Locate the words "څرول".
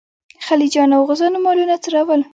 1.83-2.21